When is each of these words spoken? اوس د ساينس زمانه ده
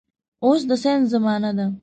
اوس 0.45 0.61
د 0.69 0.71
ساينس 0.83 1.07
زمانه 1.13 1.51
ده 1.57 1.65